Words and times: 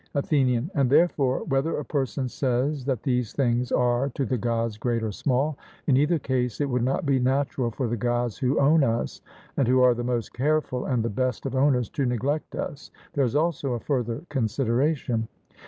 ATHENIAN: 0.15 0.71
And, 0.73 0.89
therefore, 0.89 1.43
whether 1.43 1.77
a 1.77 1.85
person 1.85 2.27
says 2.27 2.85
that 2.85 3.03
these 3.03 3.33
things 3.33 3.71
are 3.71 4.09
to 4.15 4.25
the 4.25 4.35
Gods 4.39 4.75
great 4.75 5.03
or 5.03 5.11
small 5.11 5.59
in 5.85 5.95
either 5.95 6.17
case 6.17 6.59
it 6.59 6.67
would 6.71 6.81
not 6.81 7.05
be 7.05 7.19
natural 7.19 7.69
for 7.69 7.87
the 7.87 7.95
Gods 7.95 8.39
who 8.39 8.59
own 8.59 8.83
us, 8.83 9.21
and 9.57 9.67
who 9.67 9.81
are 9.83 9.93
the 9.93 10.03
most 10.03 10.33
careful 10.33 10.85
and 10.87 11.03
the 11.03 11.09
best 11.11 11.45
of 11.45 11.53
owners, 11.55 11.87
to 11.91 12.07
neglect 12.07 12.55
us. 12.55 12.89
There 13.13 13.25
is 13.25 13.35
also 13.35 13.73
a 13.75 13.79
further 13.79 14.23
consideration. 14.29 15.27